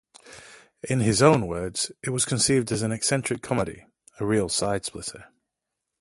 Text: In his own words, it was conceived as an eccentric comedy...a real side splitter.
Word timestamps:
In 0.89 1.01
his 1.01 1.21
own 1.21 1.45
words, 1.45 1.91
it 2.01 2.09
was 2.09 2.25
conceived 2.25 2.71
as 2.71 2.81
an 2.81 2.91
eccentric 2.91 3.43
comedy...a 3.43 4.25
real 4.25 4.49
side 4.49 4.83
splitter. 4.83 5.25